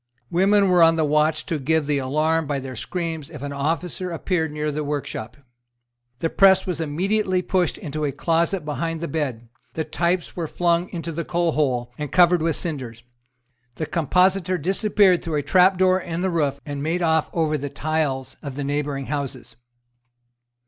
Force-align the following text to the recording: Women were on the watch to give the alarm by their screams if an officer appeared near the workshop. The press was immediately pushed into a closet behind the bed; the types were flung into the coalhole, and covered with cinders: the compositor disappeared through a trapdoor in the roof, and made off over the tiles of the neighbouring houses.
Women 0.31 0.67
were 0.69 0.81
on 0.81 0.95
the 0.95 1.05
watch 1.05 1.45
to 1.45 1.59
give 1.59 1.85
the 1.85 1.99
alarm 1.99 2.47
by 2.47 2.57
their 2.57 2.75
screams 2.75 3.29
if 3.29 3.43
an 3.43 3.53
officer 3.53 4.09
appeared 4.09 4.51
near 4.51 4.71
the 4.71 4.83
workshop. 4.83 5.37
The 6.17 6.29
press 6.31 6.65
was 6.65 6.81
immediately 6.81 7.43
pushed 7.43 7.77
into 7.77 8.03
a 8.05 8.11
closet 8.11 8.65
behind 8.65 8.99
the 8.99 9.07
bed; 9.07 9.47
the 9.73 9.83
types 9.83 10.35
were 10.35 10.47
flung 10.47 10.89
into 10.89 11.11
the 11.11 11.23
coalhole, 11.23 11.91
and 11.99 12.11
covered 12.11 12.41
with 12.41 12.55
cinders: 12.55 13.03
the 13.75 13.85
compositor 13.85 14.57
disappeared 14.57 15.21
through 15.23 15.35
a 15.35 15.43
trapdoor 15.43 15.99
in 15.99 16.21
the 16.23 16.31
roof, 16.31 16.59
and 16.65 16.81
made 16.81 17.03
off 17.03 17.29
over 17.31 17.55
the 17.55 17.69
tiles 17.69 18.37
of 18.41 18.55
the 18.55 18.63
neighbouring 18.63 19.05
houses. 19.05 19.55